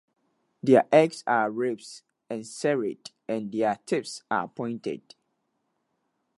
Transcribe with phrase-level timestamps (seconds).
[0.63, 5.13] Their edges are ribbed and serrated and their tips are pointed.